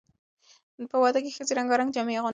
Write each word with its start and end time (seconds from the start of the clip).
په 0.91 0.97
واده 1.01 1.19
کې 1.23 1.35
ښځې 1.37 1.53
رنګارنګ 1.59 1.89
جامې 1.95 2.15
اغوندي. 2.19 2.29